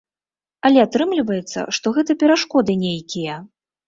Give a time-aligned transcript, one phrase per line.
[0.69, 3.37] Але атрымліваецца, што гэта перашкоды нейкія.